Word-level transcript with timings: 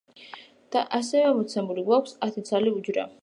და 0.75 0.81
ასევე 0.99 1.35
მოცემული 1.41 1.85
გვაქვს 1.91 2.17
ათი 2.31 2.47
ცალი 2.51 2.77
უჯრა. 2.81 3.09